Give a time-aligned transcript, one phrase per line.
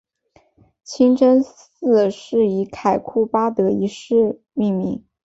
[0.83, 5.03] 清真寺是以凯库巴德一世命名。